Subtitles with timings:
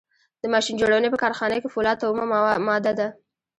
[0.41, 2.23] د ماشین جوړونې په کارخانه کې فولاد اومه
[2.67, 3.07] ماده ده.